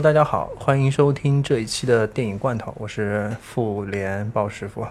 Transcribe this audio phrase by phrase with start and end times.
[0.00, 4.86] Hello，大家好，欢迎收听这一期的电影罐头，我是复联鲍师傅。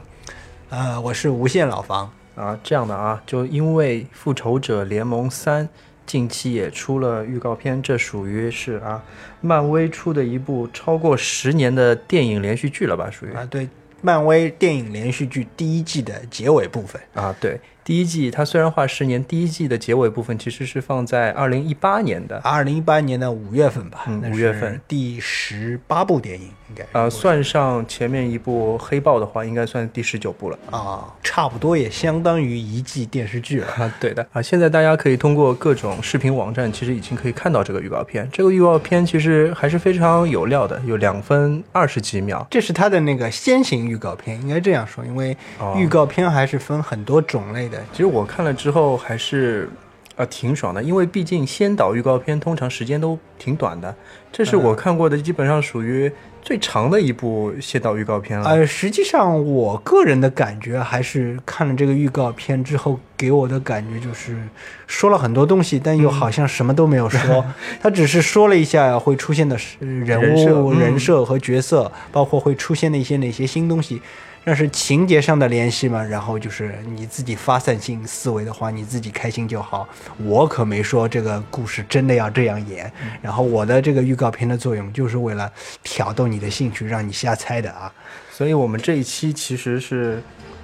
[0.69, 2.07] 呃，我是无限老房。
[2.35, 5.65] 啊，这样的啊，就因为《复仇者联盟三》
[6.05, 9.03] 近期也出了预告片，这属于是啊，
[9.41, 13.09] 漫威出的一部超过十年的电影连续剧了吧？
[13.09, 13.67] 属于啊，对，
[14.03, 17.59] 漫威电影连续剧第一季的结尾部分啊，对。
[17.89, 24.79] 第一季它虽然画十年，第一季的结尾部分其实是放在二零一八年的，二零一八年的五月份吧，五月份。
[24.87, 26.85] 第十八部电影应该。
[26.91, 30.59] 呃，算上前面一部黑豹的话，应该算第十九部了。
[30.71, 33.67] 啊，差不多也相当于一季电视剧了。
[33.77, 33.93] 啊。
[33.99, 34.25] 对的。
[34.31, 38.27] 啊，现在大家可以通过各种视频网站，其实已经可以看到这个预告片。
[38.31, 45.35] 这个预告片其实还是非常有料的，有两分二十几秒，这是它的那个先行预告片，应该这样说，因为
[45.75, 47.83] 预告片还是分很多种类的。
[47.91, 49.69] 其实我看了之后还是，
[50.15, 53.93] 啊，挺爽的，因为毕竟先导预告片通常时间都挺短的，
[54.31, 56.11] 这是我看过的基本上属于
[56.41, 58.49] 最长的一部先导预告片了。
[58.49, 64.37] 呃，实际上我个人的感觉还是看了这个预告片之后，给我的感觉就是
[64.87, 67.45] 说了很多东西，但又好像什么都没有说。
[67.81, 74.01] 他只是说了一下会出现的人物、人设和角色，包括会出现的一些哪些新东西。
[74.43, 79.87] 那是情节上的联系嘛，然后就是你自己发散性思维的话，你自己开心就好。
[80.17, 82.91] 我可没说这个故事真的要这样演。
[83.21, 85.51] 然后我的这个预告片的作用就是为了
[85.83, 87.93] 挑逗你的兴趣，让你瞎猜的啊。
[88.31, 90.21] 所以我们这一期其实是。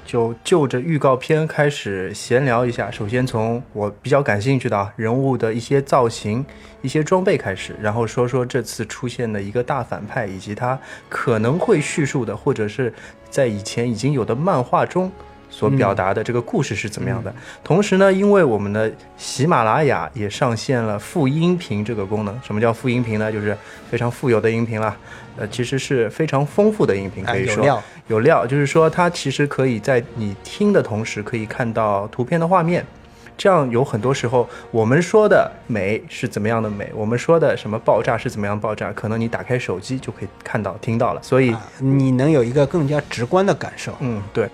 [0.08, 2.92] 就就着预告片开始闲聊一下。
[2.92, 6.46] 首先从我比较感兴趣的啊人物的一些造型、
[6.84, 12.94] 一些装备开始，然后说说这次出现的一个大反派，以及他可能会叙述的，或者是
[13.30, 15.12] 在以前已经有的漫画中。
[15.48, 17.34] 所表达的这个故事是怎么样的？
[17.64, 22.38] 同时呢，因为我们的喜马拉雅也上线了副音频这个功能。
[22.44, 23.32] 什么叫副音频呢？
[23.32, 23.56] 就是
[23.90, 24.94] 非常富有的音频了。
[25.38, 27.84] 呃，其实是非常丰富的音频，可以说有料。
[28.08, 32.86] 有料，就是说它其实可以在你听的同时，可以看到图片的画面。
[33.38, 41.22] 这样有很多时候，我们说的美是怎么样的美，我们说的什么爆炸是怎么样爆炸，可能你打开手机就可以看到、听到了。
[41.22, 43.94] 所以你能有一个更加直观的感受。
[44.00, 44.50] 嗯，对。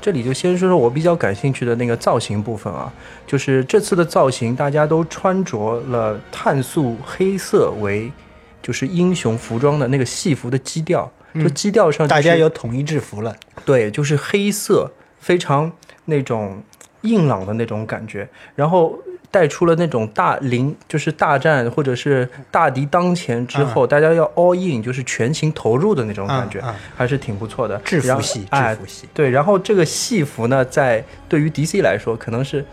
[0.00, 2.90] 这里就先说说我比较感兴趣的那个造型部分啊，
[3.26, 8.10] 就是这次的造型，大家都穿着了碳素黑色为，
[8.62, 13.34] 就是英雄服装的那个戏服的基调，就基调上大家有统一制服了，
[13.64, 14.88] 对，就是黑色，
[15.18, 15.70] 非常
[16.04, 16.62] 那种
[17.02, 18.98] 硬朗的那种感觉，然后。
[19.30, 26.64] 带出了那种大临，就是大战或者是大敌当前之后，大家要 all in，就是全情投入的那种感觉，
[26.96, 27.76] 还是挺不错的。
[27.84, 29.06] 制服戏，制服系。
[29.12, 32.64] 对，然后这个戏服呢，在对于 DC 来说，可能是。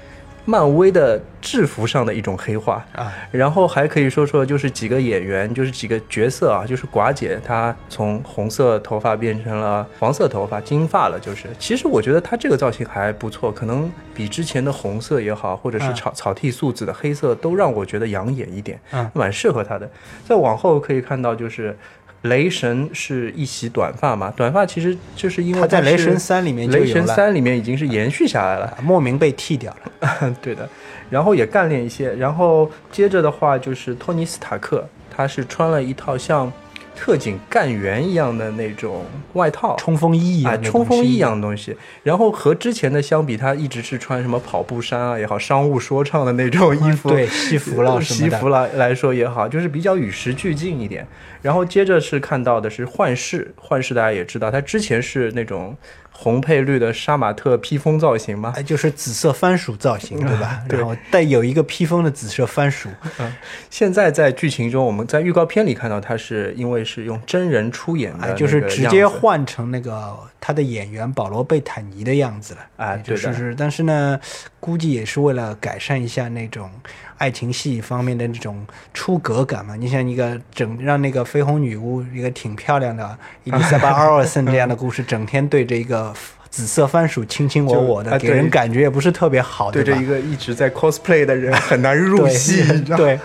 [0.45, 11.19] 漫威的制服上的一种黑化啊，然后还可以说说就是几个演员，就是几个角色啊，就是寡姐她从红色头发变成了黄色头发，金发了。
[11.19, 18.79] 就是其实我觉得她这个造型还不错，可能比之前的红色也好，或者是草草剃素子的黑色都让我觉得养眼一点，
[19.13, 19.89] 蛮适合她的。
[20.23, 21.77] 再往后可以看到就是。
[22.25, 24.31] 雷神是一袭短发嘛？
[24.35, 30.35] 短发其实就是因为他在雷神三里面，雷神三里面已经是延续下来了，莫名被剃掉了。
[30.41, 30.67] 对的，
[31.09, 36.51] 然后也干练一些，然后接着的话就是托尼斯塔克，他是穿了一套像。
[36.95, 41.75] 特警干员一样的那种外套，冲锋衣啊，冲锋衣一样的东西。
[42.03, 51.05] 然后和之前的相比，他一直是穿什么跑步衫啊也好，商务说唱的那种衣服， 对，西服了，西服了来说也好，就是比较与时俱进一点。
[51.41, 55.75] 然后接着是看到的是幻视，幻视大家也知道，他之前是那种。
[56.17, 58.53] 红配绿的杀马特披风造型吗？
[58.55, 60.63] 哎，就是紫色番薯造型，对吧？
[60.69, 62.89] 然后带有一个披风的紫色番薯。
[63.19, 63.31] 嗯，
[63.69, 72.59] 现在在剧情中，我们在预告片里看到，他是因为是用真人出演的，就是直接换成那个他的演员保罗贝坦尼的样子了。
[72.77, 74.19] 哎，就是，但是呢，
[74.59, 76.71] 估计也是为了改善一下那种。
[77.17, 86.13] 爱情戏方面的那种出格感嘛，你像一个整让那个绯红女巫一个挺漂亮的伊丽莎白·阿尔森这样的故事，整天对着一个
[86.49, 89.71] 紫色番薯卿卿我我的，给人感觉也不是特别好。
[89.71, 92.63] 对着一个一直在 cosplay 的人很难入戏。
[92.97, 93.19] 对，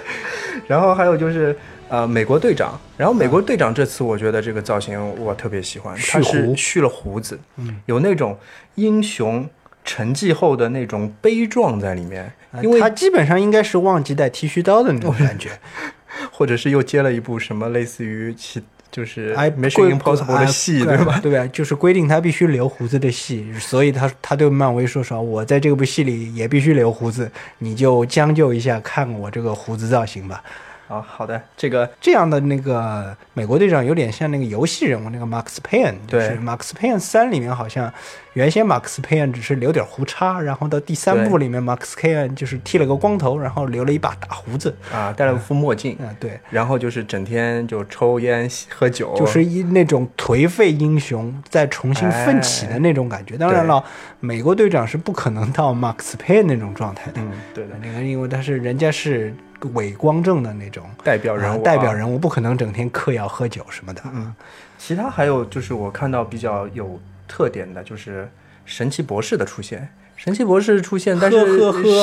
[0.66, 1.56] 然后还有就是
[1.88, 8.38] 呃，美国队长，然后美国队长这次我觉得这个造型我特别喜欢，他是蓄了胡子，嗯，有那种
[8.76, 9.48] 英雄。
[9.82, 12.31] 沉寂后的那种悲壮在里面，
[12.62, 15.50] 因为他基本上应该是忘记带剃须刀的那种感觉，
[16.32, 18.61] 或者是又接了一部什么类似于其
[18.91, 21.20] 就是哎 Mission Impossible 的戏，对吧？
[21.23, 21.47] 对吧？
[21.52, 30.43] 就是规定他必须留胡子的戏，所以他他对漫威说说，我在这部戏里也必须留胡子，你就将就一下，看我这个胡子造型吧。
[30.90, 36.38] 啊，好的，这个这样的那个美国队长有点像那个游戏人物那个 Max Payne，就是对。
[36.38, 37.92] Max Payne 三里面好像
[38.32, 53.36] 原先 Max Payne 只是留点胡茬，然后到第三部里面 Max Payne 就是剃了个光头，然后留了一把大胡子，啊，戴了副墨镜，嗯，对，然后就是整天就抽烟喝酒，就是一那种颓废英雄再重新奋起的那种感觉。
[53.36, 53.84] 当然了，
[54.19, 59.32] 美国队长是不可能到 Max Payne 那种状态的，嗯，对的，那个因为他是人家是
[59.74, 60.84] 伪光正的那种。
[61.04, 64.02] 代表人物、啊，代表人物不可能整天嗑药喝酒什么的。
[64.12, 64.34] 嗯，
[64.78, 68.28] 其他还有就是我看到比较有特点的，就是
[68.64, 69.88] 神奇博士的出现。
[70.16, 71.38] 神奇博士出现，但是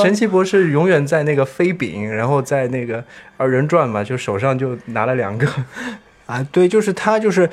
[0.02, 3.04] 神奇博士永远在那个飞饼，然后在那个
[3.38, 5.48] 二人转嘛，就手上就拿了两个。
[6.26, 7.48] 啊，对，就是他就是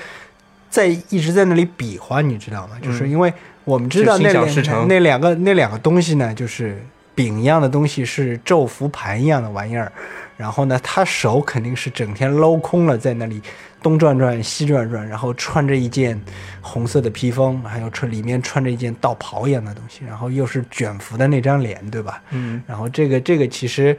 [0.70, 2.78] 在一直在那里比划，你知道吗？
[2.82, 3.30] 就是因为
[3.64, 6.82] 我们知道那两成那两个那两个东西呢，就是
[7.14, 9.90] 饼一样的东西是咒符盘一样的玩意儿，
[10.36, 13.40] 然后呢，他手肯定是整天镂空了，在那里
[13.82, 16.20] 东转转西转转，然后穿着一件
[16.60, 22.22] 红色的披风，还有穿里面穿着一件道袍一样的东西，然后又是卷福的那张脸，对吧？
[22.30, 23.96] 嗯，然后这个这个其实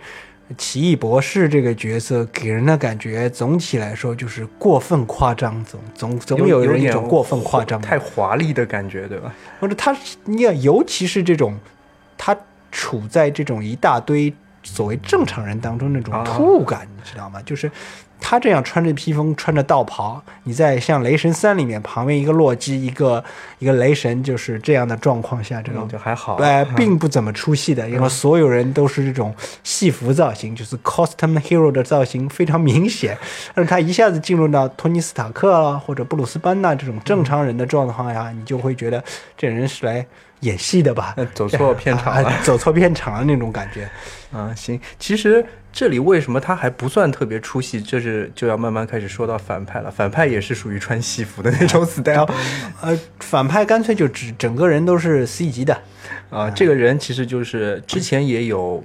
[0.57, 9.33] 奇异博士这个角色给人的感觉，总体来说就是过分夸张，总总总有人一种过分夸张太华丽的感觉，对吧？
[9.59, 9.95] 或者他，
[10.25, 11.57] 你看，尤其是这种
[12.17, 12.37] 他
[12.75, 14.31] 处在这种一大堆
[14.61, 17.41] 所谓正常人当中那种啊突兀感，你知道吗？
[17.45, 17.71] 就是
[18.19, 23.23] 他这样穿着披风，穿着道袍，你在像《雷神三》里面旁边一个洛基，一个
[23.59, 26.35] 一个雷神，就是这样的状况下，这种嗯就还好。
[26.37, 29.33] 呃，并不怎么出戏的，因为 所有人都是这种
[29.63, 33.17] 戏服造型，就是 costume hero 的造型非常明显。
[33.53, 39.03] 但是他一下子进入到托尼斯塔克啊或者布鲁斯班纳这种正常人的状况下，你就会觉得
[39.37, 40.05] 这人是来
[40.41, 41.13] 演戏的吧？
[41.17, 43.89] 呃走错片场了 啊走错片场了那种感觉。
[44.31, 49.89] 啊，行，其实这里为什么他还不算特别出戏，就是就要慢慢开始说到反派了。
[49.89, 52.29] 反派也是属于穿西服的那种 style
[52.81, 55.81] 呃，反派干脆就只整个人都是 C 级的，
[56.29, 56.49] 啊。
[56.49, 58.83] 这个人其实就是之前也有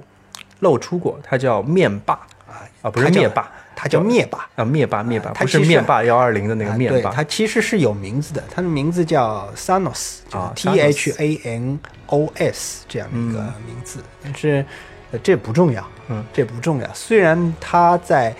[0.61, 2.13] 露出过，他叫面霸
[2.47, 3.51] 啊啊，不是灭霸，
[3.81, 4.47] 他叫灭霸。
[4.55, 14.63] 啊灭霸灭霸，不是他其实面霸幺二零的那个啊对，面霸他其实是有名字的，他的名字叫 Thanos，就是啊 T H A N O S 这样的一个名字，但是、
[15.11, 16.93] 呃、这不重要，嗯，这不重要。
[16.93, 18.35] 虽然他在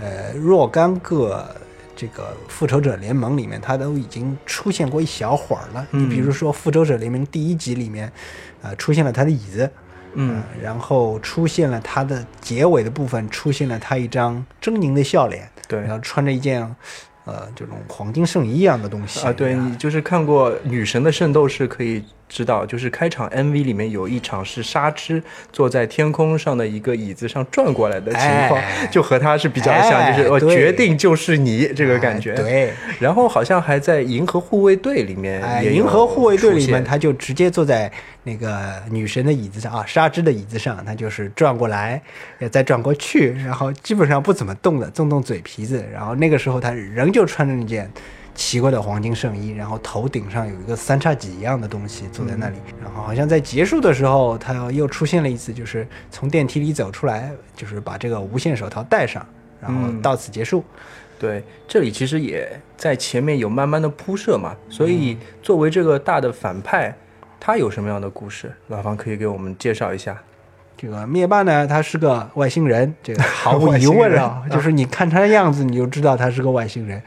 [0.00, 1.54] 呃若干个
[1.94, 5.86] 这个复仇者联盟里面，他都已经出现过一小会儿了。
[5.90, 8.10] 嗯你比如说复仇者联盟第一集里面，
[8.62, 9.70] 呃，出现了他的椅子。
[10.16, 10.36] 嗯。
[10.36, 15.80] 呃然后出现了他的结尾的部分，出现了他一张狰狞的笑脸，对。
[15.80, 16.60] 然后穿着一件，
[17.24, 32.32] 呃，这种黄金圣衣一样的东西啊，对你就是看过《女神的圣斗士》可以知道，就是开场 MV 里面有一场是沙织坐在天空上的一个椅子上转过来的情况，哎就和他是比较像，哎就是我决定就是你这个感觉。
[32.32, 37.90] 哎对，然后好像还在银河护卫队里面银河护卫队里面，他就直接坐在
[38.24, 42.00] 那个女神的椅子上啊，沙织的椅子上，他就是转过来，
[42.40, 45.84] 也再转过去，然后基本上不怎么动的，动动嘴皮子。
[45.92, 47.90] 然后那个时候他仍旧穿着那件
[48.36, 52.56] 奇怪的黄金圣衣，然后头顶上有一个三叉戟一样的东西坐在那里。
[52.80, 59.26] 然后好像在结束的时候，他又出现了一次，就是从电梯里走出来，就是把这个无限手套戴上，
[59.60, 60.62] 然后嗯到此结束。
[61.18, 66.94] 对，这里其实也在前面有慢慢的铺设嘛，所嗯以作为这个大的反派，
[67.40, 68.52] 他有什么样的故事？
[68.68, 70.14] 老方可以给我们介绍一下。
[70.76, 77.02] 这个灭霸呢，他是个外星人，这个毫无疑问啊， 就是你看他的样子，你就知道他是个外星人。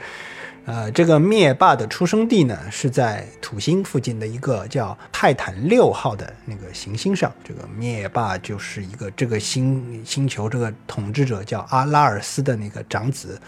[0.69, 7.33] 呃，这个灭霸的出生地呢是在土星附近的一个叫泰坦六号的那个行星上。
[7.43, 13.41] 这个灭霸就是一个这个星星球这个统治者叫阿拉尔斯的那个长子。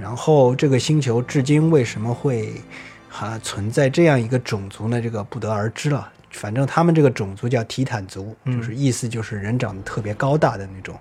[0.00, 2.62] 然后这个星球至今为什么会
[3.08, 5.02] 还存在这样一个种族呢？
[5.02, 6.08] 这个不得而知了。
[6.34, 10.94] 反正他们这个种族叫提坦族，就是意思就是人长得特别高大的那种，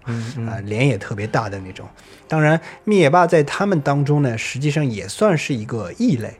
[0.47, 1.87] 啊、脸也特别大的那种。
[2.27, 6.33] 当然，灭霸在他们当中呢，实际上也算是一个异类。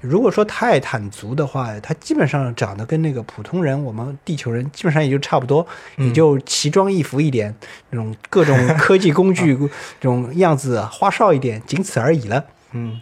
[0.00, 7.52] 如果说泰坦族的话，他基本上长得跟那个普通人，我们地球人基本上也就差不多，也就奇装异服一点，
[7.90, 9.56] 那种各种科技工具
[9.98, 12.44] 这种样子花哨一点，仅此而已了。
[12.72, 13.00] 嗯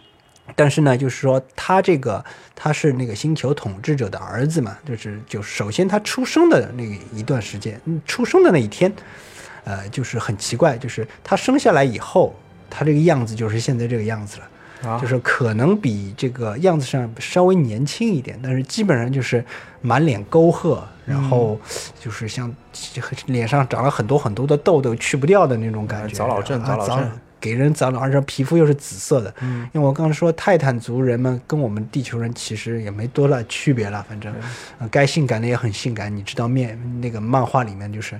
[0.55, 2.23] 但是呢，就是说他这个
[2.53, 6.83] 他是那个星球统治者的儿子嘛，就是就首先他出生的那
[7.13, 8.93] 一段时间，嗯出生的那一天，
[9.63, 12.35] 呃，就是很奇怪，就是他生下来以后，
[12.69, 14.49] 他这个样子就是现在这个样子了。
[14.83, 19.43] 啊，就是可能比这个样子上稍微年轻一点，但是基本上就是
[19.81, 21.59] 满脸沟壑，然后
[21.99, 22.53] 就是像
[23.27, 27.11] 脸上长了很多很多的痘痘去不掉的那种感觉，早老症啊早老症
[27.45, 29.31] 给人脏了，而且皮肤又是紫色的。
[29.41, 34.33] 嗯，因为我刚才说泰坦族人们跟我们地球人其实也没多大区别了，反正，
[34.79, 36.15] 呃该性感的也很性感。
[36.15, 38.19] 你知道面那个漫画里面就是，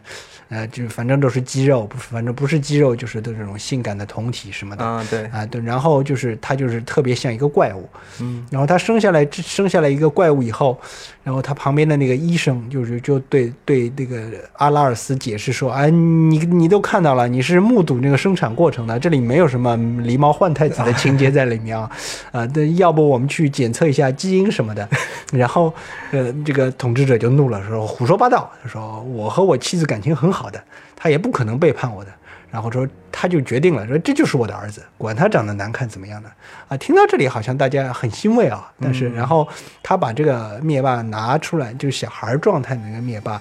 [0.49, 4.85] 呃，就反正都是肌肉，不反正不是肌肉就是都这种性感的酮体什么的。
[4.85, 7.89] 啊，对，啊，对，然后就是他就是特别像一个怪物，
[8.21, 10.79] 嗯，然后他生下来生下来一个怪物以后，
[11.23, 14.21] 然后他旁边的那个医生就是就对对那个
[14.53, 21.89] 阿拉尔斯解释说，哎，你你都看到了，你是目睹那个生产过程的，这里没有什么狸猫换太子的情节在里面啊，
[22.31, 24.87] 啊， 那，要不我们去检测一下基因什么的，
[25.33, 25.73] 然后
[26.11, 30.63] 呃，这个统治者就怒了，说胡说八道，他说我和我妻子感情很好的，
[30.95, 32.11] 他也不可能背叛我的。
[32.51, 36.31] 然后说，他就决定了，说这就是我的儿子，管他长得难看怎么样的
[36.69, 36.77] 啊！
[36.77, 38.71] 听到这里，好像大家很欣慰啊。
[38.79, 39.45] 但是，然后
[39.83, 43.33] 他把这个灭霸拿出来，就是小孩状态的那个灭霸，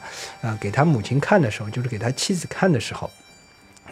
[0.43, 3.09] 啊，给他母亲看的时候，就是给他妻子看的时候，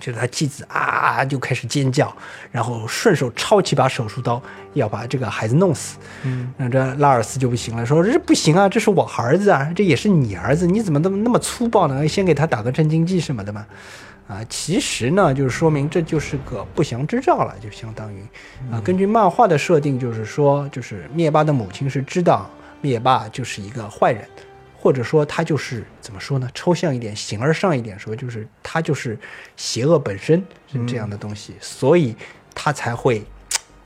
[0.03, 2.13] 就是他妻子啊就开始尖叫，
[2.51, 4.43] 然后顺手抄起把手术刀
[4.73, 5.97] 要把这个孩子弄死。
[6.25, 12.09] 嗯，那这拉尔斯就不行了，说这不行啊，这是我儿子啊，这也是你儿子，你怎么那么那么粗暴呢？
[12.09, 13.65] 先给他打个镇静剂什么的嘛。
[14.27, 18.23] 啊，其实呢，就是说明这就是个不祥之兆了，就相当于，
[18.73, 24.27] 啊，根据漫画的设定，就是说，就是灭霸的母亲是知道灭霸就是一个坏人，
[24.83, 26.51] 或者说他就是怎么说呢？
[26.53, 29.17] 抽象一点，形而上一点说，就是他就是
[29.57, 32.17] 邪恶本身是这样的东西，所以
[32.53, 33.23] 他才会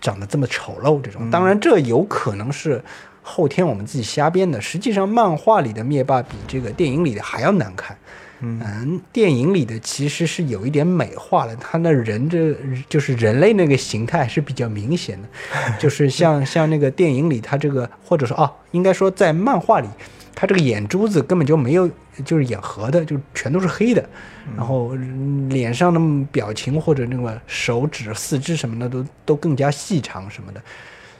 [0.00, 0.98] 长得这么丑陋。
[1.02, 2.82] 这种，当然这有可能是
[3.22, 4.58] 后天我们自己瞎编的。
[4.58, 7.94] 实际上，漫画里的灭霸比这个电影里的还要难看。
[8.40, 12.54] 嗯，电影里的其实是有一点美化了，他那人这
[12.88, 15.28] 就是人类那个形态是比较明显的，
[15.78, 19.88] 就是像像那个电影里他这个，或者说哦，应该说在漫画里，
[20.36, 21.90] 他这个眼珠子根本就没有，
[22.22, 24.06] 就是眼核的，就全都是黑的，
[24.54, 24.94] 然后
[25.48, 30.60] 脸上的表情或者那个手指、四肢什么的都都更加细长什么的。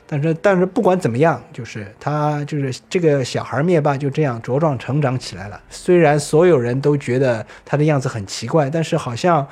[0.07, 5.61] 但是，但是不管怎么样，就是他，就是这个小孩灭霸就这样茁壮成长起来了。
[5.69, 9.45] 虽然所有人都觉得他的样子很奇怪，但是好像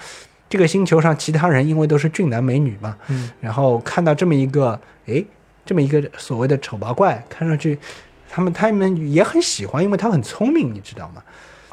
[0.48, 5.26] 这个星球上其他人因为都是俊男美女嘛，嗯，然后看到这么一个，诶，
[5.66, 7.76] 这么一个所谓的丑八怪，看上去
[8.34, 11.22] 他们他们也很喜欢，因为他很聪明，你知道吗？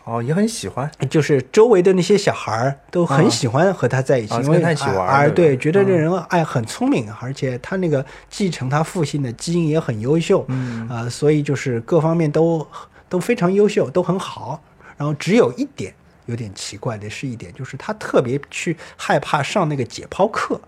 [0.04, 12.68] 哦，也很喜欢，就是周围的那些小孩儿都很喜欢和他在一起，因为他一起玩儿，对，觉得这人爱很聪明，而且他那个继承他父亲的基因也很优秀，嗯啊，所以就是各方面都
[13.10, 14.62] 都非常优秀，都很好。
[14.98, 15.92] 然后只有一点
[16.28, 20.62] 有点奇怪的是一点，就是他特别去害怕上那个解剖课，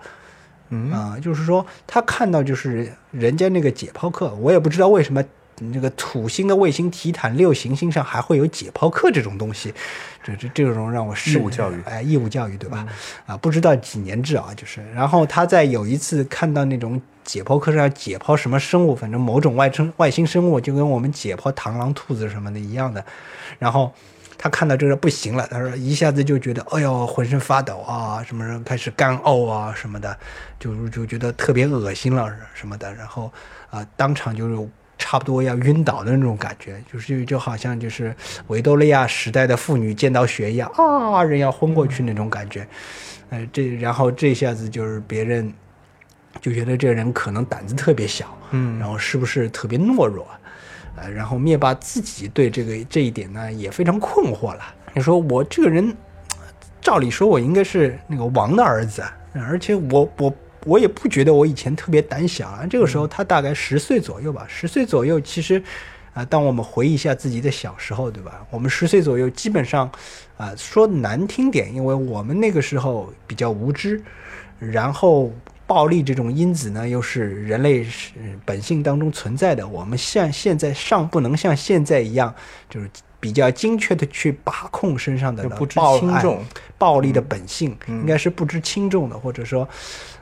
[0.70, 5.24] 嗯啊，就是说他看到就是人家那个解剖课，我也不知道为什么。
[5.60, 9.74] 那个土星的卫星提坦六行星上还会有解剖课这种东西，
[10.24, 12.88] 这这这种让我义务教育，哎，义务教育对吧？
[13.26, 14.82] 啊，不知道几年制啊，就是。
[14.94, 23.06] 然后他在有一次看到那种解剖课上要解剖什么生物，反正某种外生外星生物，就跟我们解剖螳螂、兔子什么的一样的。
[23.60, 23.94] 然后
[24.38, 30.18] 他看到这个不行了，他说一下子就觉得，哎呦，浑身发抖啊，什么人开始干呕啊什么的，
[30.60, 32.94] 就就觉得特别恶心了什么的。
[32.96, 33.32] 然后
[33.70, 34.70] 啊，当场就是。
[35.06, 38.16] 差不多要晕倒的那种感觉，就是就好像就是
[38.48, 42.66] 维多利亚时代的妇女见到血一样啊，人要昏过去那种感觉。
[43.30, 45.54] 呃，这然后这下子就是别人
[46.40, 50.26] 就觉得这个人可能胆子特别小，嗯，然后是不是特别懦弱？
[50.96, 54.62] 呃，然后灭霸自己对这个这一点呢也非常困惑了。
[54.94, 55.94] 你说我这个人，
[56.80, 60.34] 照理说我应该是那个王的儿子，而且我我。
[60.66, 62.66] 我也不觉得我以前特别胆小啊。
[62.70, 65.62] 这个时候他大概十岁左右吧，十岁左右其实，
[66.14, 68.46] 啊，当我们回忆一下自己的小时候，对吧？
[68.50, 69.92] 我们十岁左右基本上，
[70.38, 74.02] 啊，说难听点，因为我们那个时候比较无知，
[74.60, 75.34] 然后
[75.66, 78.12] 暴力这种因子呢又是人类是
[78.46, 82.34] 本性当中存在的，我们像现在尚不能像现在一样，
[82.70, 82.90] 就是
[83.24, 86.44] 比较精确的去把控身上的不知轻重
[86.78, 89.66] 暴力的本性，应该是不知轻重的，或者说。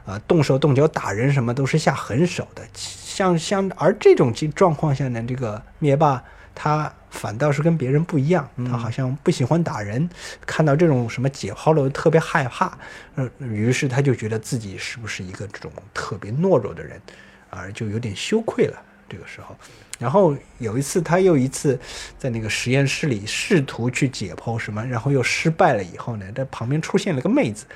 [0.03, 6.21] 呃，动手动脚打人什么都是下狠手的，像像而这种状况下呢，这个灭霸
[6.55, 10.09] 他反倒是跟别人不一样，他好像不喜欢打人，
[10.43, 12.75] 看到这种什么解剖了特别害怕，
[13.13, 16.99] 呃，于是他就觉得自己是不是一个这种特别懦弱的人，
[17.51, 18.81] 而就有点羞愧了。
[19.07, 19.55] 这个时候，
[20.01, 21.79] 然后有一次他又一次
[22.17, 27.67] 在那个实验室里试图去解剖什么，然后又失败了以后呢，在旁边出现了个妹子。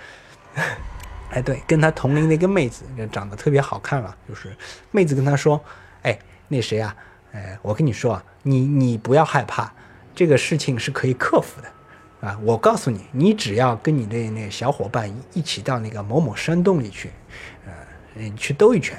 [1.30, 4.16] 哎，对，跟他同龄的一个妹子，长得特别好看了。
[4.28, 4.56] 就是
[4.90, 5.64] 妹子跟他说
[6.02, 6.18] ：“哎，
[6.48, 6.96] 那谁啊？
[7.32, 9.72] 哎，我跟你说啊，你你不要害怕，
[10.16, 12.28] 这个事情是可以克服的。
[12.28, 17.12] 啊，我告诉你，你只要跟你的那小伙伴一起到那个某某山洞里去，
[17.68, 17.72] 呃，
[18.14, 18.98] 你去兜一圈，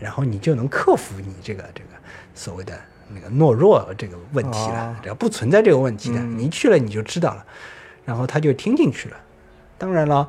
[0.00, 1.90] 然后你就能克服你这个这个
[2.34, 7.44] 所谓的那个懦弱这个问题了哦，只要不存在这个问题的，你去了你就知道了。
[8.04, 9.16] 然后他就听进去了。
[9.78, 10.28] 当然了，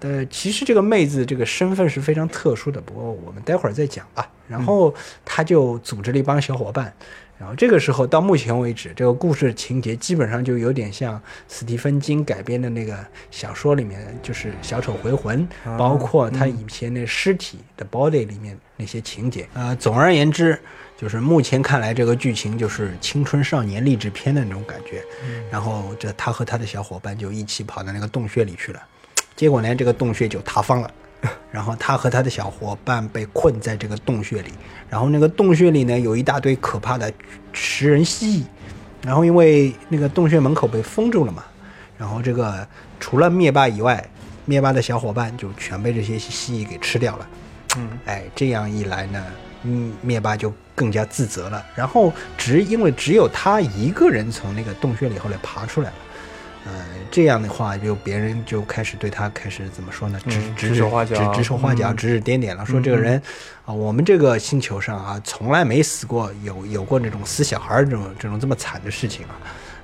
[0.00, 4.30] 呃，其实这个妹子这个身份是非常特殊的，不过我们待会儿再讲吧。
[4.46, 4.94] 然后
[5.24, 6.92] 他就组织了一帮小伙伴，
[7.38, 12.96] 然后这个时候到目前为止，这个故事情节基本上就有点像斯蒂芬金改编的那个
[13.30, 19.48] 小说里面，就是《小丑回魂》，包括他以前那尸体的 body 里面那些情节。
[19.54, 20.58] 呃，总而言之，
[21.00, 25.02] 就是目前看来这个剧情就是青春少年励志片的那种感觉。
[25.50, 28.82] 然后这他和他的小伙伴就一起跑到那个洞穴里去了，
[29.34, 30.90] 结果呢，这个洞穴就塌方了。
[31.50, 34.50] 然后他和他的小伙伴被困在这个洞穴里，
[34.88, 37.10] 然后那个洞穴里呢有一大堆可怕的
[37.52, 38.44] 食人蜥蜴，
[39.02, 41.44] 然后因为那个洞穴门口被封住了嘛，
[41.98, 42.66] 然后这个
[42.98, 44.02] 除了灭霸以外，
[44.46, 47.28] 灭霸的小伙伴就全被这些蜥蜴给吃掉了。
[47.76, 49.22] 嗯，哎，这样一来呢，
[49.64, 51.64] 嗯，灭霸就更加自责了。
[51.74, 55.96] 然后只因为只有他一个人从那个洞穴里后来爬出来了，
[56.66, 60.20] 呃，这样的话，就别人就开始对他开始怎么说呢？
[60.26, 63.20] 指嗯指指手画脚指指手画脚，嗯指指点点了，说这个人
[63.64, 69.36] 啊，我们这个星球上啊，从来没死过有有过这种死小孩这种这种这么惨的事情啊，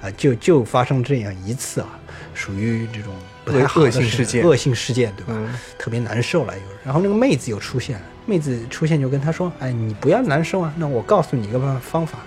[0.02, 1.88] 啊，就就发生这样一次啊，
[2.34, 3.14] 属于这种
[3.44, 5.32] 不太好的恶性事件恶性事件，对吧？
[5.36, 6.54] 嗯特别难受了。
[6.56, 12.18] 又，然后那个妹子又出现了，妹子出现就跟他说：“哎，你不要难受啊，那我告诉你一个办方法，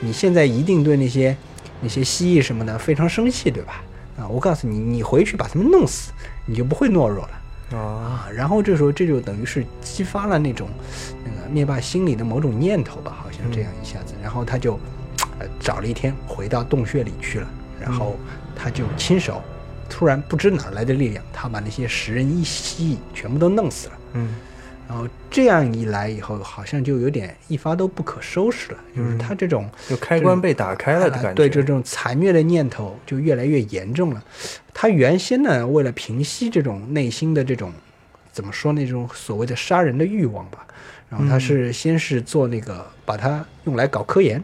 [0.00, 1.36] 你现在一定对那些
[1.80, 3.82] 那些蜥蜴什么的非常生气，对吧？
[4.18, 6.12] 啊，我告诉你，你回去把他们弄死，
[6.44, 7.40] 你就不会懦弱了。”
[7.72, 10.68] 啊，啊，然后这时候这就等于是激发了那种
[11.24, 14.74] 那个灭霸心里的某种念头吧，好像这样一下子，然后他就
[15.38, 17.48] 呃找了一天回到洞穴里去了，
[17.80, 18.16] 然后
[18.54, 19.42] 他就亲手
[19.88, 23.94] 突然不知哪来的力量，他把那些食人一蜥蜴全部都弄死了。
[24.12, 24.28] 嗯
[24.86, 31.34] 然后这样一来以后，好像就有点一发都不可收拾了，就是他这种就开关被打开了的啊感觉。
[31.34, 34.22] 对这种残虐的念头就越来越严重了。
[34.74, 37.72] 他原先呢，为了平息这种内心的这种
[38.30, 40.66] 怎么说那种所谓的杀人的欲望吧，
[41.08, 44.42] 然后他是先是做那个把它用来搞科研，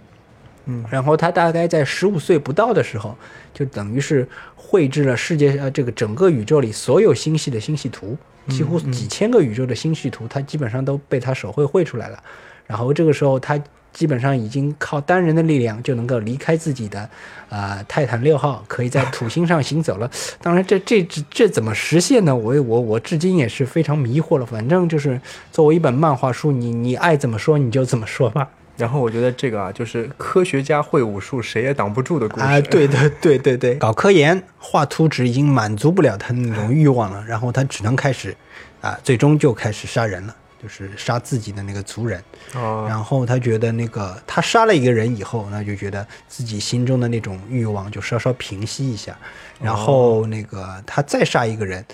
[0.64, 3.14] 嗯然后他大概在十五岁不到的时候，
[3.52, 4.26] 就等于是
[4.56, 8.16] 绘制了世界呃这个整个宇宙里所有星系的星系图，
[8.50, 12.22] 几乎几千个宇宙的星系图，他基本上都被他手绘绘出来了。
[12.66, 13.58] 然后这个时候他
[13.92, 17.08] 基本上已经靠单人的力量就能够离开自己的
[17.48, 20.08] 呃泰坦六号，可以在土星上行走了。
[20.40, 22.34] 当然这，这这这怎么实现呢？
[22.34, 24.46] 我我我至今也是非常迷惑了。
[24.46, 28.48] 反正就是作为一本漫画书，你你爱怎么说你就怎么说吧。
[28.80, 32.46] 然后我觉得这个啊，就是科学家会武术，谁也挡不住的故事。
[32.46, 38.34] 啊，对的，对对对，搞科研画图纸已经满足不了他那种欲望了，然后他只能开始，
[38.80, 42.22] 啊，最终就开始杀人了，就是杀自己的那个族人。
[42.54, 49.16] 哦，然后他觉得那个他杀了一个人以后，那就觉得自己心中的那种欲望就稍稍平息一下，
[49.60, 51.84] 然后那个他再杀一个人，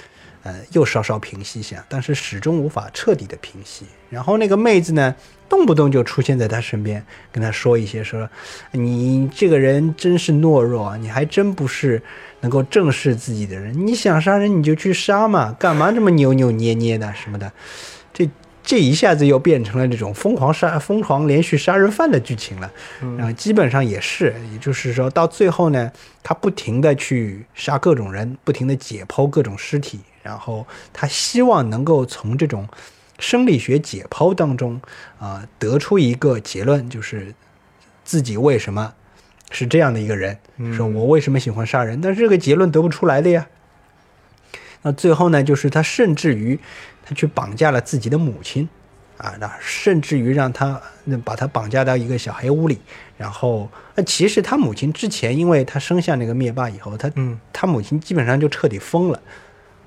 [0.47, 3.85] 呃，又稍稍平息一下，但是始终无法彻底的平息。
[4.09, 5.13] 然后那个妹子呢，
[5.49, 8.31] 动不动就出现在他身边，跟他说一些说，
[8.71, 12.01] 你这个人真是懦弱啊，你还真不是
[12.43, 17.53] 能够正视自己的人，你想杀人你就去杀嘛，干嘛这么扭扭捏捏的什么的，
[18.15, 18.29] 这。
[18.69, 22.69] 这一下子又变成了这种疯狂杀、疯狂连续杀人犯的剧情了，
[23.17, 25.89] 然后基本上也是，也就是说到最后呢，
[26.21, 32.69] 他不停的去杀各种人，不停的解剖各种尸体，然后他希望能够从这种
[33.21, 34.81] 生理学解剖当中
[35.21, 37.33] 啊、得出一个结论，就是
[38.05, 38.93] 自己为什么
[39.53, 40.37] 是这样的一个人，
[40.77, 43.47] 说我为什么喜欢杀人，但是这个结论得不出来的呀。
[44.83, 46.59] 那最后呢，就是他甚至于
[47.05, 48.69] 他去绑架了自己的母亲，
[49.17, 50.83] 啊，那甚至于让他
[51.25, 52.81] 把他绑架到一个小黑屋里，
[53.17, 59.23] 然后那其实他母亲之前，因为他生下那个灭霸以后，他嗯他母亲基本上就彻底疯了。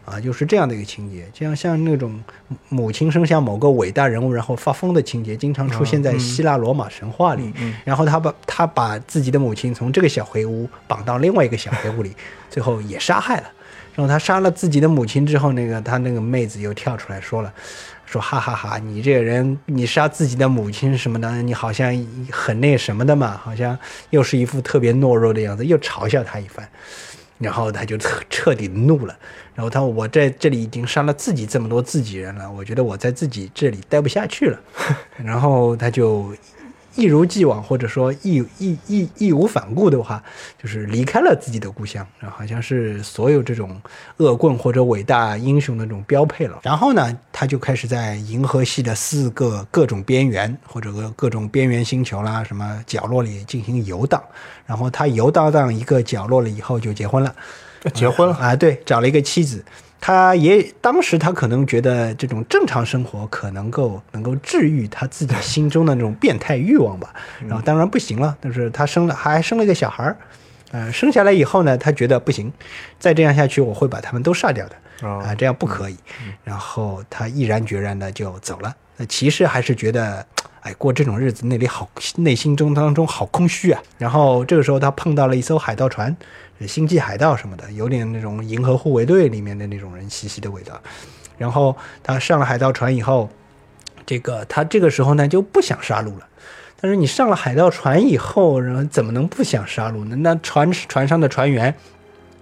[0.09, 2.19] 啊，就是这样的一个情节，这样像那种
[2.67, 7.53] 母亲生下某个伟大人物然后发疯的情节，经常出现在希腊罗马神话里。
[7.57, 12.15] 嗯然后他把他把自己的母亲从这个小黑屋绑到另外一个小黑屋里，
[12.49, 13.49] 最后也杀害了。
[13.95, 17.51] 然后他杀了自己的母亲之后，那个他那个妹子又跳出来说了，
[18.05, 21.93] 说哈哈哈你这个人，你杀自己的母亲什么的，你好像
[22.31, 23.77] 很那什么的嘛，好像
[24.11, 26.67] 又是一副特别懦弱的样子，又嘲笑他一番。
[27.39, 29.17] 然后他就彻 彻底怒了，
[29.55, 34.59] 然后他我在这里已经杀了自己这么多自己人了，我觉得我在自己这里待不下去了，
[35.17, 36.33] 然后他就
[36.95, 40.21] 一如既往，或者说义义义义无反顾的话，
[40.61, 43.79] 就是离开了自己的故乡，然后好像是所有这种
[44.17, 46.59] 恶棍或者伟大英雄的这种标配了。
[46.63, 54.21] 然后呢，他就开始在银河系的四个各种边缘或者各各种边缘星球啦、什么角落里进行游荡。
[54.65, 57.35] 然后他游荡到一个角落了以后，就结婚了。
[57.93, 58.55] 结婚了啊？
[58.55, 59.63] 对，找了一个妻子。
[60.01, 67.13] 他也当时他可能觉得这种正常生活可能够能够治愈他自己心中的那种变态欲望吧。
[67.47, 70.17] 然后当然不行了，但是他生了还生了一个小孩儿，
[70.71, 72.51] 呃，生下来以后呢，他觉得不行，
[72.97, 75.97] 再这样下去我会把他们都杀掉的啊，这样不可以。
[76.45, 78.73] 然后他毅然决然的就走了。
[78.95, 80.25] 那其实还是觉得，
[80.61, 83.81] 哎，过这种日子那里好，内心中当中好空虚啊。
[83.97, 86.15] 然后这个时候他碰到了一艘海盗船。
[86.67, 90.79] 星际海盗什么的，有点那种银河护卫队里面的那种人气息的味道。
[91.37, 93.29] 然后他上了海盗船以后，
[94.05, 96.27] 这个他这个时候呢就不想杀戮了。
[96.81, 100.15] 但是你上了海盗船以后，然后怎么能不想杀戮呢？
[100.17, 101.73] 那船船上的船员，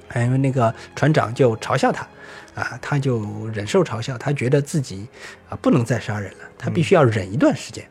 [0.08, 2.08] 还有那个船长就嘲笑他，
[2.56, 5.08] 啊，他就忍受嘲笑，他觉得自己
[5.48, 7.88] 啊不能再杀人了，他必须要忍一段时间。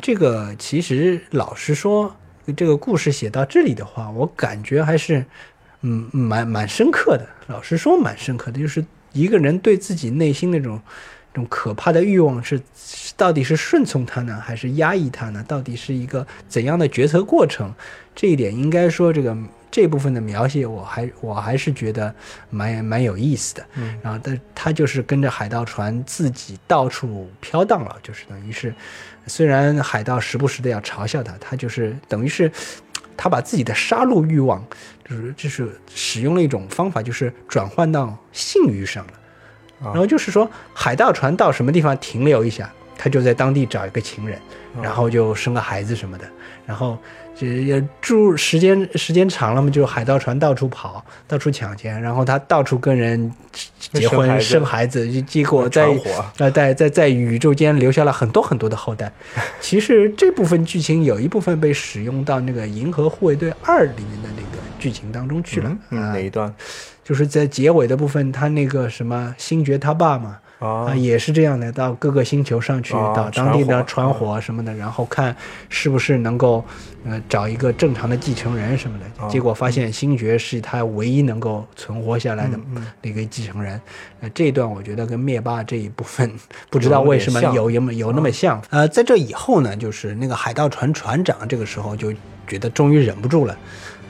[0.00, 2.14] 这个其实老实说。
[2.56, 5.24] 这个故事写到这里的话，我感觉还是，
[5.82, 7.26] 嗯，蛮蛮深刻的。
[7.46, 8.58] 老实说，蛮深刻的。
[8.58, 10.80] 就是一个人对自己内心那种，
[11.32, 12.60] 这种可怕的欲望是，
[13.16, 15.44] 到底是顺从他呢，还是压抑他呢？
[15.46, 17.72] 到底是一个怎样的决策过程？
[18.14, 19.36] 这一点应该说，这个
[19.70, 22.14] 这部分的描写，我还我还是觉得
[22.50, 23.66] 蛮蛮有意思的。
[23.74, 28.74] 嗯，然后但他就是跟着海盗船自己到处飘荡了，就是等于是。
[29.26, 32.50] 虽然海盗时不时的要嘲笑他，他就是等于是，
[33.16, 34.64] 他把自己的杀戮欲望，
[35.08, 39.12] 就是就是使用了一种方法，就是转换到性欲上了。
[39.84, 44.38] 然后就是说，海盗船到什么地方停留一下，他就在当地找一个情人，
[44.80, 46.24] 然后就生个孩子什么的，
[46.66, 46.98] 然后。
[47.40, 53.32] 也住时间时间长了嘛，就海盗船到处跑，到处抢钱，然后他到处跟人
[53.78, 55.86] 结婚生孩子，结果在
[56.38, 59.10] 呃在在在宇宙间留下了很多很多的后代。
[59.60, 65.76] 其实这部分剧情有一部分被使用到那个《银河护卫队二》里面的那个剧情当中去了。
[65.90, 66.54] 嗯哪一段？
[67.02, 70.38] 就是在结尾的部分，他那个什么星爵他爸嘛。
[70.62, 75.34] 啊，也是这样的，到各个星球上去，到当地的船火什么的，然后看
[75.68, 76.64] 是不是能够，
[77.04, 79.28] 呃，找一个正常的继承人什么的。
[79.28, 82.58] 结果发现星爵是他唯一能够存活下来的
[83.00, 83.80] 那个继承人。
[84.20, 86.32] 呃，这一段我觉得跟灭霸这一部分
[86.70, 88.62] 不知道为什么有有有那么像。
[88.70, 92.12] 呃，在这以后呢，就是那个海盗船船长这个时候就
[92.46, 93.56] 觉得终于忍不住了，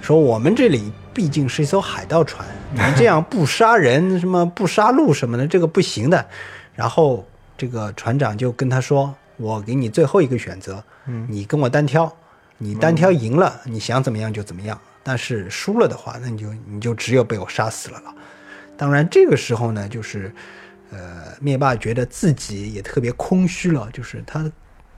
[0.02, 0.92] 说我们这里。
[1.14, 6.26] 毕竟是一艘海盗船，你这样不杀人，什么不杀戮什么的，这个不行的。
[6.74, 7.22] 然后
[7.54, 10.82] 这个船长就跟他说：“我给你最后一个选择，
[11.28, 12.10] 你跟我单挑，
[12.56, 14.80] 你单挑赢了，你想怎么样就怎么样。
[15.02, 18.14] 但是输了的话，那你就你就只有被我杀死了了。
[18.74, 20.34] 当然这个时候呢，就是
[20.90, 24.50] 呃，灭霸觉得自己也特别空虚了，就是他。”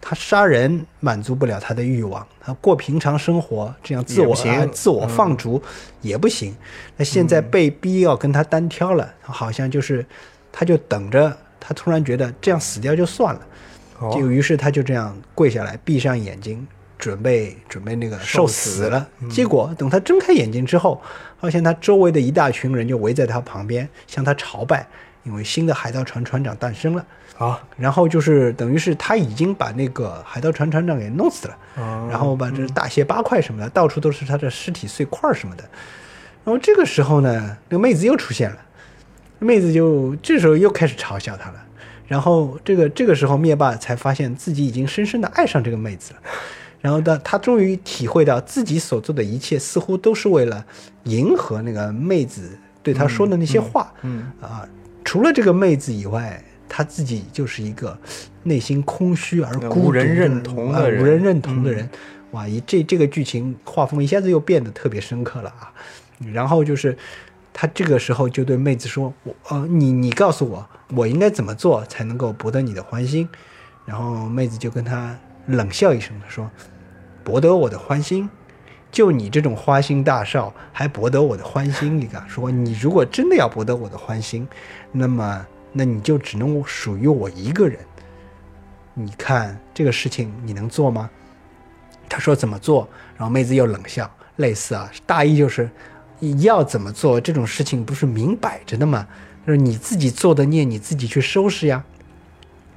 [0.07, 4.37] 他杀人满足不了他的欲望，他过平常生活这样自我
[4.71, 5.61] 自我放逐
[6.03, 6.55] 也不行。
[6.99, 10.05] 那现在被逼要跟他单挑了，好像就是
[10.53, 13.40] 他就等着，他突然觉得这样死掉就算了，
[14.12, 16.67] 就于是他就这样跪下来，闭上眼睛，
[16.99, 18.83] 准备准备那个受死。
[18.90, 19.09] 了。
[19.31, 21.01] 结果等他睁开眼睛之后，
[21.40, 24.87] 发现他周围的一大群人就围在他旁边向他朝拜，
[25.25, 27.05] 因为新的海盗船船长诞生了。
[27.37, 31.59] 啊，然后就是等于是他已经把那个海盗船船长给弄死了，
[32.09, 35.65] 然后把这大卸八块什么的，到处都是他的尸体碎块什么的。
[36.45, 38.57] 然后这个时候呢，那个妹子又出现了，
[39.41, 41.61] 妹子就这时候又开始嘲笑他了。
[42.07, 46.21] 然后这个这个时候灭霸才发现自己已经深深的爱上这个妹子了。
[46.81, 50.65] 然后他他终于体会到自己所做的一切似乎都是为了
[51.03, 53.93] 迎合那个妹子对他说的那些话。
[54.03, 54.69] 嗯啊，
[55.05, 56.43] 除了这个妹子以外。
[56.67, 57.97] 他自己就是一个
[58.45, 61.88] 内心空虚而孤独、无人认同的人，无人认同的人。
[62.33, 65.73] 哇，一这这个剧情画风一下子又变得特别深刻了啊！
[66.33, 66.97] 然后就是
[67.53, 73.29] 他这个时候就对妹子说：“我呃，你你告诉我，我应该怎么做才能够博得你的欢心？”
[73.87, 76.51] 然后妹子就跟他冷笑一声，说
[77.23, 78.29] ：“博得我的欢心？
[78.94, 82.00] 就你这种花心大少，还博得我的欢心？
[82.00, 84.46] 你敢说你如果真的要博得我的欢心，
[84.92, 85.44] 那么？”
[85.76, 87.80] 那你就只能属于我一个人。
[88.94, 91.11] 你看这个事情你能做吗？
[92.09, 92.88] 他说怎么做？
[93.16, 95.68] 然后妹子又冷笑，类似啊，大意就是
[96.20, 99.09] 你要怎么做这种事情不是明摆着的吗？
[99.44, 101.85] 就是你自己做的孽，你自己去收拾呀。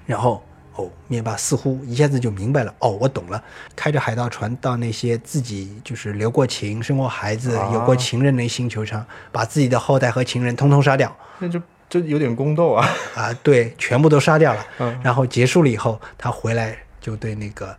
[0.07, 0.43] 然后
[0.77, 2.73] 哦，灭霸似乎一下子就明白了。
[2.79, 3.43] 哦，我懂了。
[3.75, 11.15] 开着海盗船到那些自己就是留过情、生过孩子、啊有过情人的星球上，把自己的后代和情人通通杀掉。
[11.39, 12.87] 那就就有点宫斗啊。
[13.15, 14.65] 啊，对，全部都杀掉了。
[14.79, 17.75] 嗯然后结束了以后，他回来就对那个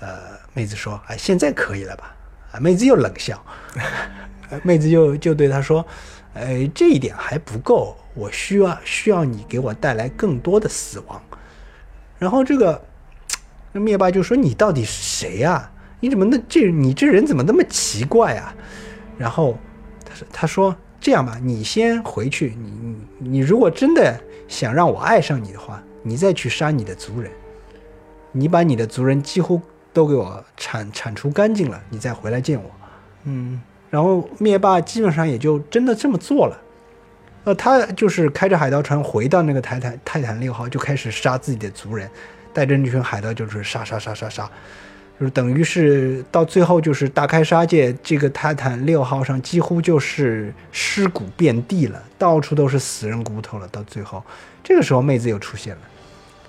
[0.00, 0.18] 呃
[0.52, 2.14] 妹子说：“哎，现在可以了吧？”
[2.52, 3.42] 啊，妹子又冷笑，
[4.50, 5.84] 呃妹子就就对他说
[6.34, 11.20] ：“呃，这一点还不够，我需要需要你给我带来更多的死亡。”
[12.24, 12.82] 然后这个
[13.72, 18.54] 灭霸就说：“你到底是谁呀、你怎么那这你这人怎么那么奇怪啊？”
[19.18, 19.58] 然后
[20.06, 27.30] 他说：“他说这样吧，你先回去，你你你如果真的想让我爱上你的话，你再去杀你的族人，
[28.32, 29.60] 你把你的族人几乎
[29.92, 32.70] 都给我铲铲除干净了，你再回来见我。”
[33.24, 33.60] 嗯
[33.90, 36.58] 然后灭霸基本上也就真的这么做了。
[37.44, 42.08] 呃，他就是开着海盗船回到那个泰坦泰坦六号，就开始杀自己的族人，
[42.54, 44.50] 带着那群海盗就是杀杀杀杀杀，
[45.20, 53.68] 就是等于是到最后就是大开杀戒，这个泰坦六号上几乎就是尸骨遍地了，到处都是死人骨头了。
[53.68, 54.24] 到最后，
[54.62, 55.82] 这个时候妹子又出现了。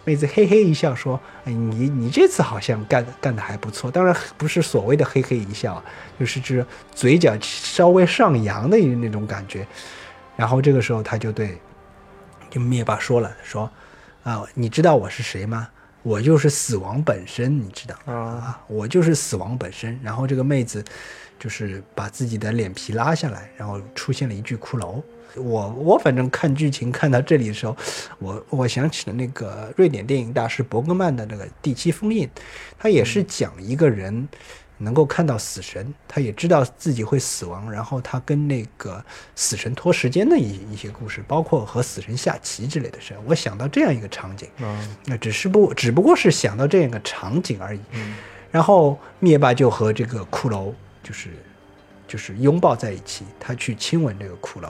[0.05, 5.83] 妹子嘿嘿一笑说：“哎，你你这次好像干干得还不错，当然不是所谓的嘿嘿一笑，
[6.17, 9.67] 就是指嘴角稍微上扬的那种感觉。”
[10.35, 11.57] 然后这个时候他就对
[12.49, 13.69] 就灭霸说了：“说
[14.23, 15.67] 啊，你知道我是谁吗？
[16.03, 17.95] 我就是死亡本身，你知道？
[18.05, 20.83] 啊啊，我就是死亡本身。”然后这个妹子
[21.39, 25.01] 就是把自己的脸皮拉下来，然后出现了一具骷髅。
[25.35, 27.75] 我我反正看剧情看到这里的时候，
[28.19, 32.25] 我我想起了那个瑞典电影大师伯格曼的那个《第七封印》，
[32.77, 34.27] 他也是讲一个人
[34.77, 39.03] 能够看到死神，他也知道自己会死亡，然后他跟那个
[39.35, 43.13] 死神拖时间的一一些故事，包括和死神下棋之类的事。
[43.25, 47.79] 我想到这样一个场景，嗯那只是不只不过是想到这样一个场景而已。
[48.51, 51.29] 然后灭霸就和这个骷髅就是
[52.07, 54.69] 就是拥抱在一起，他去亲吻这个骷髅。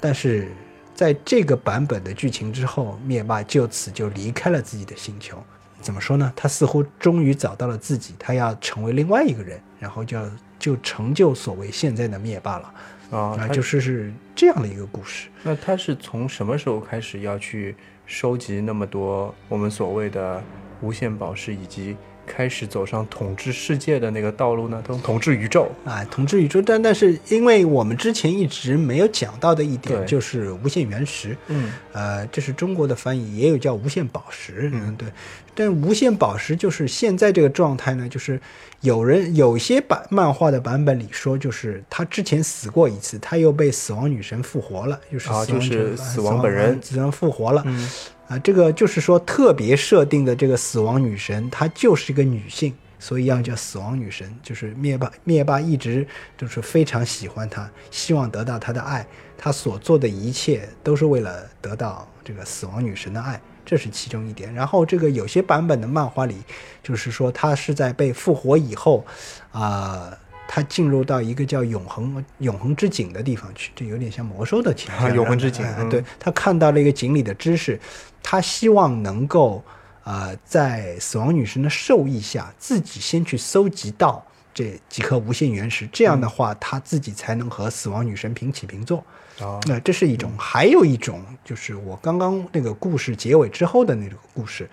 [0.00, 0.52] 但是
[0.94, 5.42] 在这个版本的剧情之后，灭霸就此就离开了自己的星球。
[5.86, 6.32] 怎么说呢？
[6.34, 12.74] 他似乎终于找到了自己，他要成为另外一个人，然后就要就成就所谓现在的灭霸了。
[13.12, 15.28] 啊，哦，就是是这样的一个故事。
[15.44, 20.42] 那他是从什么时候开始要去收集那么多我们所谓的
[20.80, 21.96] 无限宝石，以及
[22.26, 24.82] 开始走上统治世界的那个道路呢？
[24.84, 25.70] 统统治宇宙。
[25.84, 31.72] 啊，统治宇宙，但但是因为我们之前一直没有讲到的一点就是无限原石，嗯。
[31.92, 35.08] 呃，这是中国的翻译，也有叫无限宝石，嗯，对。
[35.54, 38.38] 但无限宝石就是现在这个状态呢，就是
[38.82, 46.78] 有人有些版漫画的版本里说，就是他之前死过一次，他又被死亡女神复活了，就是啊死亡就是死亡本人。
[46.82, 47.88] 死亡复活了，嗯
[48.28, 54.28] 啊，这个就是说特别设定的这个死亡女神，她就是一个女性，所以要叫死亡女神。
[54.42, 59.06] 就是灭霸，灭霸一直就是非常喜欢她，希望得到她的爱，
[59.38, 63.40] 他所做的一切都是为了得到这个死亡女神的爱。
[63.64, 66.36] 这是其中一点，然后这个有些版本的漫画里，
[66.84, 69.04] 就是说她是在被复活以后，
[69.50, 70.16] 啊、
[70.48, 77.78] 他进入到一个叫永恒永恒之井的地方去，这有点像魔兽的情永恒之井对他看到了一个井里的知识，
[78.22, 79.62] 他希望能够
[80.04, 89.04] 呃在死亡女神的授意下，自己先去搜集到这几颗无限原石，这样的话，他自己才能和死亡女神平起平坐。
[89.40, 89.60] 哦。
[89.66, 94.68] 那这是一种，还有一种就是我刚刚那个故事结尾之后的那个故事，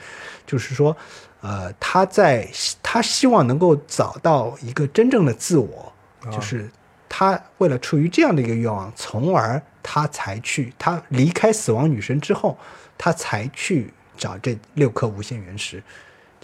[0.47, 0.97] 就是说，
[1.41, 2.49] 呃，他在
[2.81, 5.93] 他希望能够找到一个真正的自我，
[6.31, 6.67] 就是
[7.07, 12.57] 他为了出于这样的一个愿望，从而他才去他离开死亡女神之后，
[12.97, 15.83] 他才去找这六颗无限原石。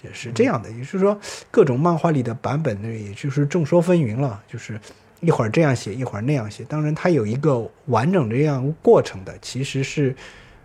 [0.03, 4.79] 也是这样的，也就是说，各种漫画里的版本呢，也就是众说纷纭了，就是
[5.19, 6.63] 一会儿这样写，一会儿那样写。
[6.63, 10.15] 当然，它有一个完整的这样过程的，其实是，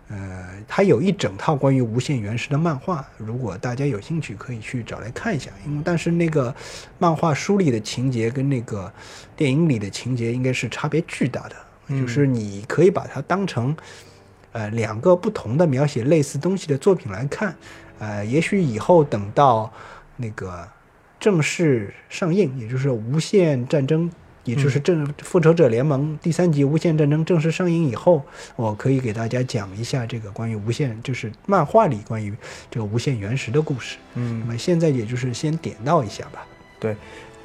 [0.09, 5.51] 呃，它有一整套关于无限原石的漫画，如果大家有兴趣，可以去找来看一下。
[5.65, 6.53] 因为但是那个
[6.99, 8.91] 漫画书里的情节跟那个
[9.35, 11.55] 电影里的情节应该是差别巨大的，
[11.89, 13.75] 就是你可以把它当成。
[14.51, 17.53] 呃，两个不同的描写类似东西的作品来看，
[17.99, 19.69] 呃，也许以后等到
[20.15, 20.65] 那个
[21.19, 24.09] 正式上映，也就是《无限战争》，
[24.45, 28.23] 也就是正《复仇者联盟》第三集《无限战争》正式上映以后，
[28.55, 32.33] 我可以给大家讲一下这个关于无限，就是漫画里关于
[32.71, 33.97] 这个无限原石的故事。
[34.13, 36.45] 嗯那么现在也就是先点到一下吧。
[36.79, 36.95] 对，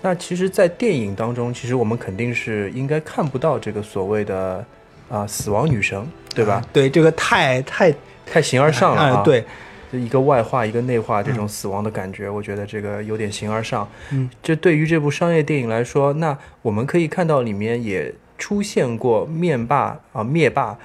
[0.02, 4.64] 那其实，在电影当中，其实我们肯定是应该看不到这个所谓的
[5.08, 6.54] 啊、死亡女神，对吧？
[6.54, 7.92] 啊对，这个太太
[8.24, 9.08] 太形而上了啊！
[9.16, 9.44] 啊对，
[9.92, 13.88] 就一个外化一个内化这种死亡的感觉，我觉得这个有点形而上。
[14.10, 20.78] 嗯，这对于这部商业电影来说，那我们可以看到里面也出现过灭霸啊灭霸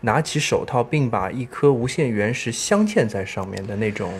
[0.00, 4.12] 拿起手套并把一颗无限原石镶嵌在上面的那种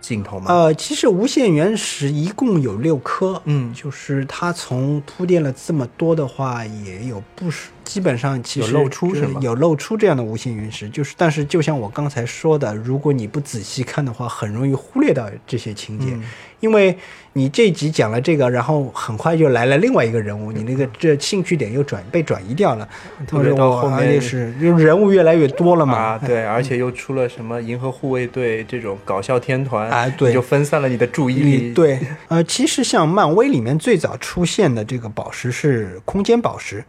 [0.00, 0.46] 镜头吗？
[0.48, 16.22] 呃，其实无限原石一共有六颗，嗯就是它从铺垫了这么多的话，也有不少，基本上其实有露出有露出这样的无形陨石，就是但是就像我刚才说的，如果你不仔细看的话，很容易忽略到这些情节，嗯。
[16.60, 16.98] 因为
[17.34, 22.88] 你这集讲了这个，然后很快就来了另外一个人物，你那个这兴趣点又转被转移掉了，
[23.28, 30.32] 特别到后面而且是就人物越来越多了嘛，啊，对，而且又出了什么银河护卫队这种搞笑天团，哎对。
[30.32, 36.84] 就分散了你的注意力。，对，呃，其实像漫威里面最早出现的这个宝石是空间宝石，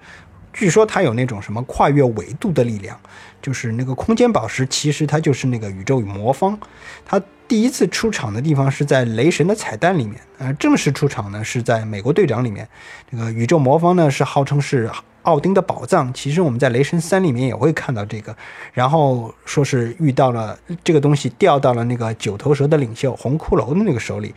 [0.52, 3.00] 据说它有那种什么跨越维度的力量，
[3.42, 6.60] 就是那个空间宝石，其实它就是那个宇宙与魔方。
[7.06, 12.68] 它第一次出场的地方是在雷神的彩蛋里面，呃，正式出场呢是在美国队长里面。
[13.10, 14.90] 这个宇宙魔方呢是号称是
[15.24, 18.36] 奥丁的宝藏，其实我们在雷神三里面也会看到这个。
[18.74, 24.34] 然后说是遇到了这个东西掉到了那个九头蛇的领袖红骷髅的那个手里，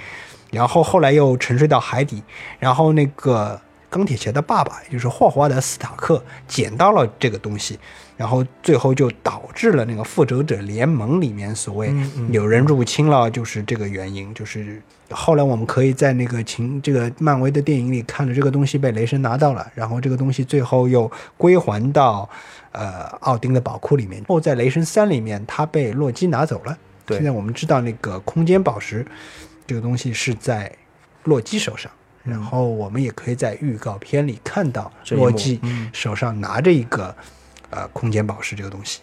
[0.51, 2.23] 然后后来又沉睡到海底，
[2.59, 3.61] 然后那个
[3.93, 7.79] 钢铁侠的爸爸，也就是霍华德·斯塔克捡到了这个东西，
[8.17, 11.95] 然后最后就导致了那个复仇者联盟里面所谓
[12.31, 22.27] 有人入侵了，就是这个原因，就是后来我们可以在那个情这个漫威的电影里看着这个东西被雷神拿到了，然后这个东西最后又归还到
[22.71, 24.25] 呃奥丁的宝库里面。
[24.25, 26.79] 后在雷神三里面，他被洛基拿走了。
[27.05, 29.05] 对现在我们知道那个空间宝石
[29.67, 30.73] 这个东西是在
[31.25, 31.93] 洛基手上。
[32.25, 37.15] 然后我们也可以在预告片里看到洛基嗯手上拿着一个
[37.71, 39.01] 呃空间宝石这个东西，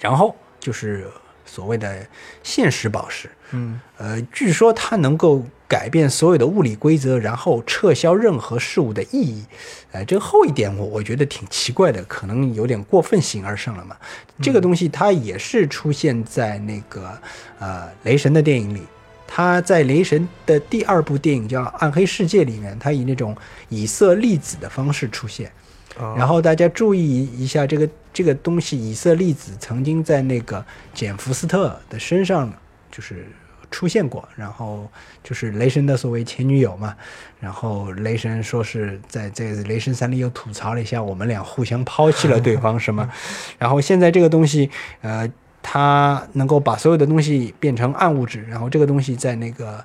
[0.00, 1.06] 然后就是
[1.44, 2.04] 所谓的
[2.42, 9.44] 现实宝石，嗯，呃，据说它能够改变所有的物理规则，然后撤销任何事物的意义。
[9.92, 13.96] 呃，这个后一点我我觉得挺奇怪的，可能有点过分形而上了嘛。
[14.42, 17.16] 这个东西它也是出现在那个
[17.60, 18.82] 呃雷神的电影里。
[19.26, 23.36] 他在雷神的第二部电影叫《暗黑世界》里面，他以那种
[23.68, 25.50] 以色粒子的方式出现。
[25.98, 30.62] 啊然后大家注意一下，这个这个东西，以色粒子曾经在那个
[30.92, 32.52] 简·福斯特的身上
[32.90, 33.26] 就是
[33.70, 34.86] 出现过，然后
[35.24, 36.94] 就是雷神的所谓前女友嘛。
[37.40, 43.10] 然后雷神说是在这雷神三里又吐槽了一下，我们俩互相抛弃了对方什么。
[43.58, 45.26] 然后现在这个东西，呃，
[45.68, 49.84] 它能够把所有的东西变成暗物质，然后这个东西在那个。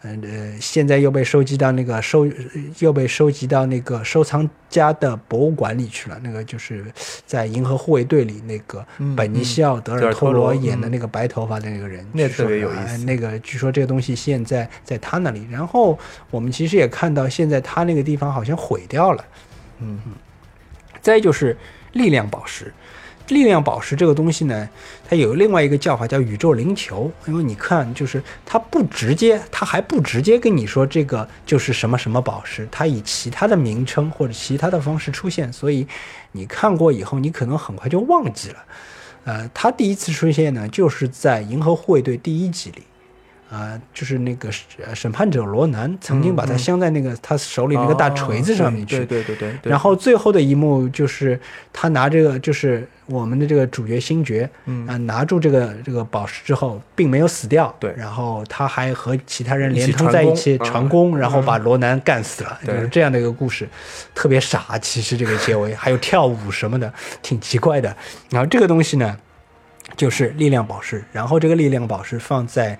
[0.00, 2.24] 呃呃，现在又被收集到那个收，
[2.78, 6.16] 又被收集到那个收藏家的博物馆里去了。
[6.22, 6.84] 那个就是
[7.26, 15.98] 在《银河护卫队》里那个嗯本尼西奥·德尔托罗演的嗯那个白头发的那个人，那特别有意思哎那个据说这个东西现在在他那里，然后
[16.30, 19.24] 我们其实也看到，现在他那个地方好像毁掉了。
[19.80, 20.00] 嗯
[21.02, 21.56] 再就是
[21.94, 22.72] 力量宝石，
[23.28, 24.68] 力量宝石这个东西呢，
[25.08, 35.86] 它有另外一个叫法叫宇宙灵球，因为你看，就是它不直接，它还不直接跟你说这个就是什么什么宝石，它以其他的名称或者其他的方式出现，所以
[36.32, 38.64] 你看过以后，你可能很快就忘记了。
[39.24, 42.82] 呃，它第一次出现呢，就是在《银河护卫队》第一集里。
[43.50, 44.50] 啊、就是那个
[44.84, 49.70] 呃审判者罗南曾经把它镶在那个他手里那个大锤子上面去，哦对对对对对。
[49.70, 51.40] 然后最后的一幕就是
[51.72, 63.66] 他拿这个，就是我们的这个主角星爵，嗯啊，拿住这个这个宝石之后，并没有死掉，对然后他还和其他人连通在一起传功然后把罗南干死了，对就是这样的一个故事，
[64.14, 64.78] 特别傻。
[64.82, 67.96] 其实这个结尾还有跳舞什么的，挺奇怪的。
[68.28, 69.16] 然后这个东西呢，
[69.96, 72.78] 就是力量宝石，然后这个力量宝石放在，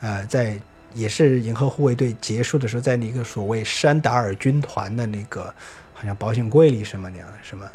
[0.00, 0.58] 呃，在
[0.94, 5.52] 也是银河护卫队结束的时候，在那个所谓山达尔军团的那个
[5.92, 7.68] 好像保险柜里什么那样的什么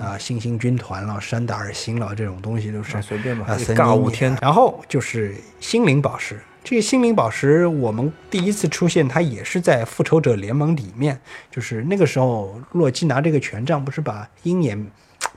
[0.00, 4.34] 啊、星星军团了、山达尔星了这种东西都是啊随便吧啊，森尬林舞天。
[4.40, 14.86] 然后就是心灵宝石，这个心灵宝石我们第一次出现，它也是在复仇者联盟里面，就是那个时候洛基拿这个权杖，不是把鹰眼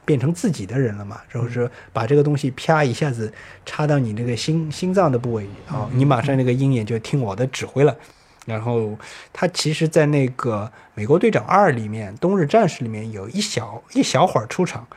[0.09, 1.21] 变成自己的人了嘛？
[1.29, 3.31] 然后说把这个东西啪一下子
[3.63, 7.95] 插到你那个心心脏的部位，啊、你马上那个鹰眼就听我的指挥了。
[8.47, 8.97] 然后
[9.31, 14.87] 他其实，在那个《美国队长二》里面，《冬日战士》里面有一小一小会儿出场，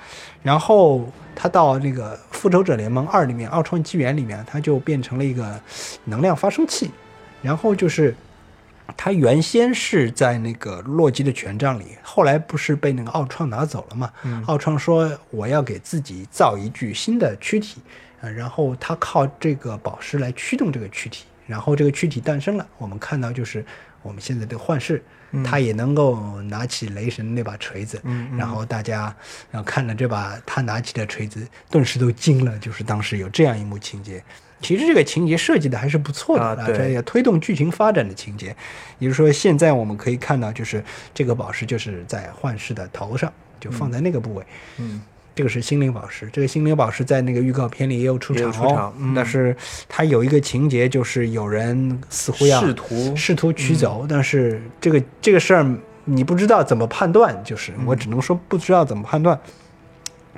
[0.42, 1.06] 然后
[1.36, 5.60] 他到那个《复仇者联盟二》里面，《奥创纪元》里面，他就变成了一个
[6.06, 6.90] 能量发生器，
[7.42, 8.16] 然后就是
[8.96, 14.12] 他原先是在那个洛基的权杖里，后来不是被那个奥创拿走了嘛？
[14.46, 17.80] 奥创说我要给自己造一具新的躯体，
[18.20, 22.66] 呃，然后他靠这个宝石来驱动这个躯体，然后这个躯体诞生了。
[22.78, 23.64] 我们看到就是
[24.02, 25.02] 我们现在的幻视，
[25.44, 28.00] 他也能够拿起雷神那把锤子，
[28.36, 29.14] 然后大家
[29.50, 34.22] 然后看了这把他拿起的锤子，顿时都惊了，就是当时有这样一幕情节。
[34.62, 38.54] 其实这个情节设计的还是不错的啊对这也推动剧情发展的情节。
[38.98, 40.82] 也就是说，现在我们可以看到，就是
[41.12, 44.44] 这个宝石就是在幻视的头上，就放在那个部位。
[44.78, 45.02] 嗯，
[45.34, 48.92] 这个是心灵宝石，这个心灵宝石在那个预告片里也有出场哦。
[49.14, 49.56] 但是
[49.88, 55.66] 它有一个情节，就是有人似乎要试图试图取走，但是这个这个事儿
[56.04, 59.38] 你不知道怎么判断，就是我只能说不知道怎么判断。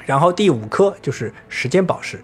[0.07, 2.23] 然后第五颗就是时间宝石，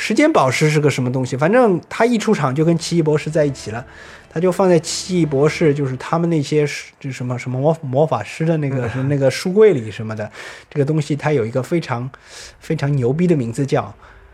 [0.00, 1.36] 时间宝石是个什么东西？
[1.36, 3.84] 反正他一出场就跟奇异博士在一起了，
[4.32, 10.32] 他就放在奇异博士就是他们那些是就什么什么魔魔法师的那个是那个书柜里什么的，
[10.70, 12.10] 这个东西它有一个非常
[12.58, 13.82] 非常牛逼的名字叫。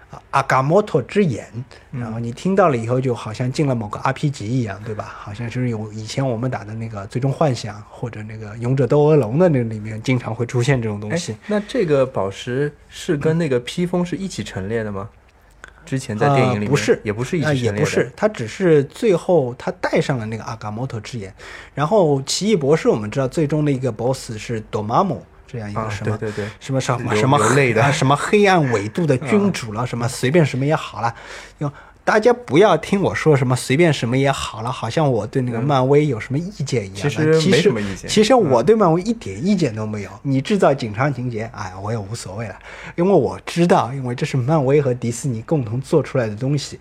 [0.08, 1.44] 啊阿嘎摩托之眼，
[1.90, 5.12] 然后你听到了以后，就好像进了某个 RPG 一样，对吧？
[5.18, 15.08] 好像就是有以前我们打的那个《最终幻想》或者那个《勇者斗恶龙》的那里面，经常会出现这种东哎西。，那这个宝石是跟那个披风是一起陈列的吗？
[15.86, 21.32] 之前在电影里面、呃不是也不是也不是，他只是最后他戴上了那个阿卡莫托之眼，
[21.72, 31.14] 然后奇异博士我们知道最终的一个 BOSS 是多玛姆这样一个啊，什么、对对对，什么什么什么流泪的啊什么黑暗纬度的 君主了，什么随便什么也好了，
[31.58, 31.72] 用。
[32.06, 37.40] 大家不要听我说什么随便什么也好了，好像我对那个漫威有什么意见一样的。
[37.40, 40.10] 其实没什么意见其实我对漫威一点意见都没有。
[40.22, 42.56] 你制造紧张情节，哎，我也无所谓了，
[42.94, 46.78] 因为我知道，因为这是漫威和迪士尼共同做出来的东西，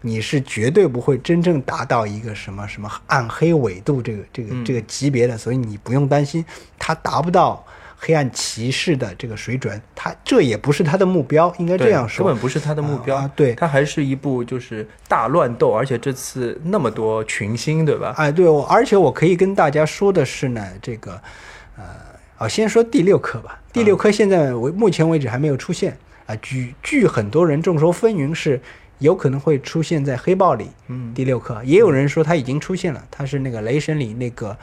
[0.00, 6.44] 你是绝对不会真正达到一个什么什么暗黑纬度这个这个这个级别的，所以你不用担心
[6.78, 7.64] 它达不到。
[8.00, 12.24] 黑暗骑士的这个水准，他这也不是他的目标，应该这样说。
[12.24, 13.16] 根本不是他的目标。
[13.16, 18.14] 啊对他还是一部就是大乱斗，而且这次那么多群星，对吧？
[18.16, 21.20] 哎，对，我而且我可以跟大家说的是呢，这个，
[21.76, 21.84] 呃，
[22.38, 23.60] 啊，先说第六颗吧。
[23.72, 25.96] 第六颗现在为目前为止还没有出现
[26.26, 28.60] 啊，据据很多人众说纷纭是
[28.98, 30.68] 有可能会出现在黑豹里。
[30.88, 34.56] 嗯，第六课，也有人说他已经出现了，他是那个雷神里那个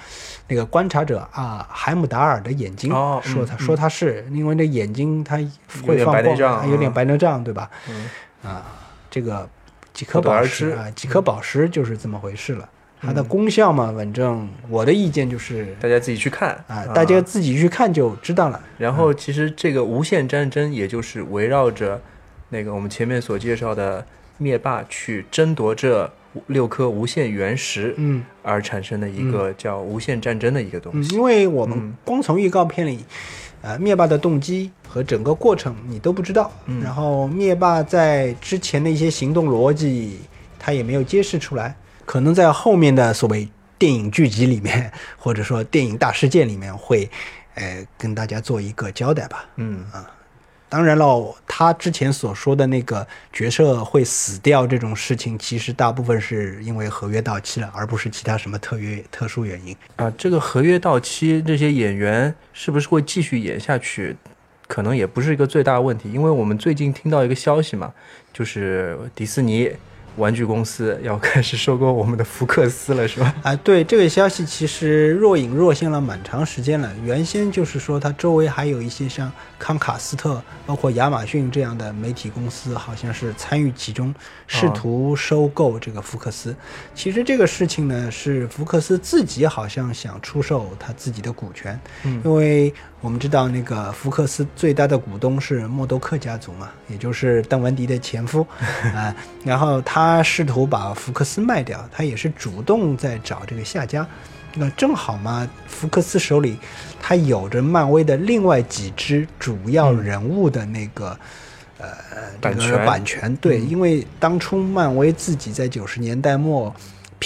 [0.47, 5.37] 那个观察者啊，海姆达尔的眼睛，哦说他、嗯说他是因为那眼睛他
[5.85, 7.69] 会放光，点白内障啊有点嗯白内障，对吧？
[7.89, 8.09] 嗯
[8.43, 8.65] 啊，
[9.09, 9.47] 这个
[9.93, 12.69] 几颗宝石啊，几颗宝石就是这么回事了。
[13.01, 18.59] 它的功效嘛，反正我的意见就是大家自己去看啊，大家自己去看就知道了。
[18.79, 22.01] 然后其实这个无限战争，也就是围绕着
[22.49, 24.03] 那个我们前面所介绍的
[24.37, 26.11] 灭霸去争夺这
[26.47, 31.15] 六颗无限原石嗯而产生的一个叫无限战争的一个东嗯，西。
[31.15, 33.05] 因为我们嗯光从预告片里，
[33.61, 36.51] 呃，灭霸的动机和整个过程你都不知道。
[36.65, 40.19] 嗯然后灭霸在之前的一些行动逻辑，
[40.59, 41.75] 他也没有揭示出来，
[42.05, 47.09] 可能在后面的所谓电影剧集里面，或者说电影大事件里面会，
[47.53, 49.45] 呃，跟大家做一个交代吧。
[49.55, 49.85] 嗯
[50.75, 59.73] 当然了，他之前所说的那个角色会死掉这种事情，其实大部分是因为合约到期了，而不是其他什么特约特殊原因。
[59.95, 64.17] 啊，这个合约到期，这些演员是不是会继续演下去？
[64.67, 67.93] 可能也不是一个最大的问题，因为我们最近听到一个消息嘛，
[68.33, 69.71] 就是迪士尼
[70.17, 73.35] 玩具公司要开始收购我们的福克斯了，是吧？
[73.43, 76.91] 啊，对这个消息其实若隐若现了蛮长时间了。
[77.03, 84.13] 原先就是说它周围还有一些像康卡斯特，包括亚马逊这样的媒体公司，好像是参与其中，
[84.47, 86.55] 试图收购这个福克斯。
[86.93, 92.73] 其实这个事情呢，是福克斯自己好像想出售他自己的股权，嗯因为
[93.05, 98.45] 我们知道那个福克斯最大的股东是默多克家族嘛，也就是邓文迪的前夫
[98.95, 104.07] 啊、然后他试图把福克斯卖掉，他也是主动在找这个下家。
[104.55, 106.57] 那正好嘛，福克斯手里
[106.99, 111.15] 他有着漫威的另外几支主要人物的那个、
[111.77, 111.87] 呃
[112.41, 112.85] 这个版权。
[112.87, 116.73] 版权，对，因为当初漫威自己在九十年代末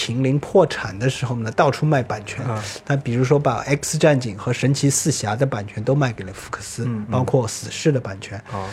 [0.08, 2.46] 濒临破产的时候呢，到处卖版权。
[2.46, 2.64] 啊。
[2.86, 8.38] 他比如说把 X 战警和神奇四侠的版权都卖给了福克斯，包括死侍的版权。
[8.52, 8.68] 啊，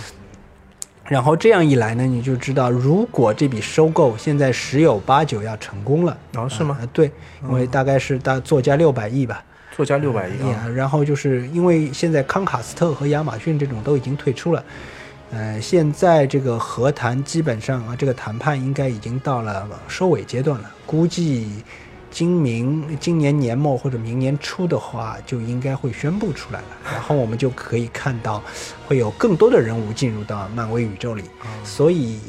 [1.04, 6.78] 然后这样一来呢，你就知道，如果这笔收购现在十有八九要成功了，哦是吗？
[6.80, 7.10] 啊对，
[7.44, 9.44] 因为大概是大作家六百亿吧。
[9.76, 14.64] 作家六百亿啊，呀，然后就是因为现在康卡斯特和亚马逊这种都已经退出了，
[15.30, 21.64] 呃，现在这个和谈基本上啊，这个谈判应该已经到了收尾阶段了，估计
[22.10, 28.42] 今明今年年末或者明年初的话，就应该会宣布出来了，然后我们就可以看到
[28.86, 31.24] 会有更多的人物进入到漫威宇宙里，
[31.64, 32.20] 所以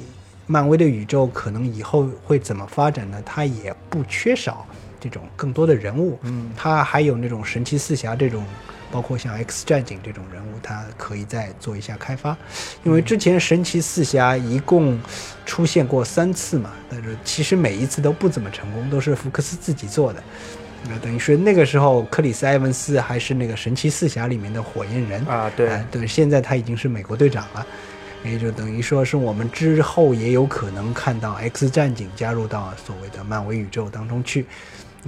[0.48, 3.22] 漫威的宇宙可能以后会怎么发展呢？
[3.24, 4.66] 它也不缺少
[5.00, 8.43] 这种更多的人物，嗯，它还有那种神奇四侠这种，
[8.92, 12.38] 包括像 X 战警这种人物，它可以再做一下开发。
[12.84, 15.00] 因为之前神奇四侠一共
[15.46, 20.24] 出现过三次嘛，但是其实每一次都不怎么成功，都是福克斯自己做的。
[20.90, 27.66] 那等于是那个时候，克里斯·埃文斯还是那个神奇四侠里面的火焰人啊，对哎对，现在他已经是美国队长了，
[28.24, 34.46] 也就等于说是我们之后也有可能看到 X 战警加入到所谓的漫威宇宙当中去。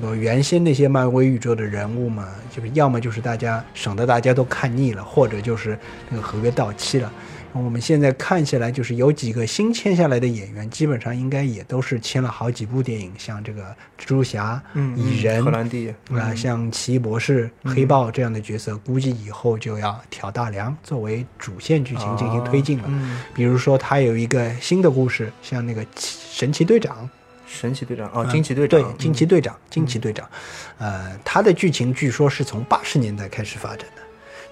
[0.01, 5.77] 呃，原先那些漫威宇宙的人物嘛，就是要么就是大家省得大家都看腻了，或者就是
[6.09, 7.11] 那个合约到期了。
[7.51, 13.63] 我们现在看起来，就是有几个新签下来的演员，基本上应该也都是签了好几部电影，像这个
[13.97, 22.83] 蜘蛛侠、嗯，蚁人、荷兰弟啊，像奇异博士、黑豹这样的角色，估计以后就要挑大梁，作为主线剧情进行推进了。
[22.87, 27.09] 嗯，比如说，他有一个新的故事，像那个奇神奇队长，
[27.49, 30.29] 神奇队长哦，嗯惊奇队长，对，惊奇队长，惊奇队长，
[30.77, 34.01] 呃，他的剧情据说是从八十年代开始发展的，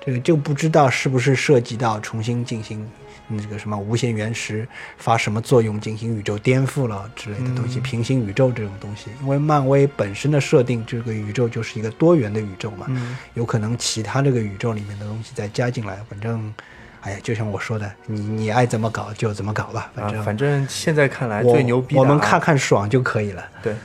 [0.04, 2.90] 这个就不知道是不是涉及到重新进行
[3.28, 4.68] 那个什么无限原石
[4.98, 9.12] 发什么作用，进行宇宙颠覆了之类的东西，平行宇宙这种东西。
[9.22, 16.54] 因为漫威本身的设定，这个宇宙就是一个多元的宇宙嘛，嗯有可能其他这个宇宙里面的东西再加进来，反正。
[17.02, 23.44] 哎呀，就像我说的，你你爱怎么搞就怎么搞吧，反正、啊，反正现在看来最牛逼的、啊，我们看看爽就可以了。
[23.62, 23.76] 对，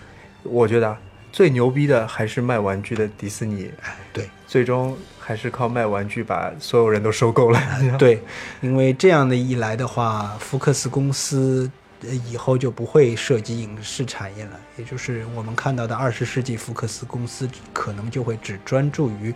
[0.43, 0.99] 我觉得啊
[1.31, 7.61] 最牛逼的还是卖玩具的迪士尼，哎，对，最终还是靠卖玩具把所有人都收购了。
[7.99, 8.23] 对，
[8.61, 11.71] 因为这样的一来的话，福克斯公司
[12.03, 19.33] 呃以后就不会涉及影视产业了，也就是我们看到的二十世纪福克斯公司可能就会只专注于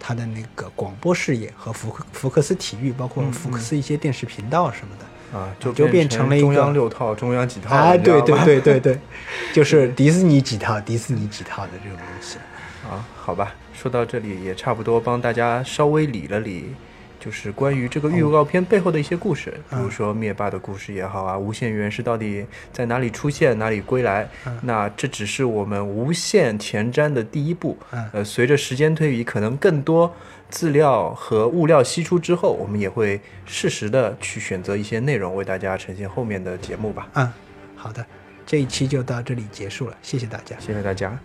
[0.00, 5.04] 它的那个广播事业和福克福克斯体育，包括嗯福克斯一些电视频道什么的。
[5.38, 8.98] 啊，就就变成了中央六套、中央几套对对对对对，
[9.52, 12.36] 就是迪士尼几套，迪士尼几套的这种东西。
[12.90, 16.74] 啊，好吧，说到这里也差不多帮大家稍微理了理，
[17.20, 24.26] 就是关于这个预告片背后的一些故事，比如说灭霸的故事也好啊，无限原石到底在哪里出现，哪里归来，
[24.62, 27.76] 那这只是我们无限前瞻的第一步。
[27.92, 30.10] 嗯呃，随着时间推移，可能更多
[30.48, 37.06] 资料和物料析出之后，我们也会适时的去选择一些内容为大家呈现后面的节目吧。
[37.14, 37.30] 嗯，
[37.76, 38.04] 好的，
[38.46, 40.56] 这一期就到这里结束了，谢谢大家。
[40.58, 41.16] 谢谢大家。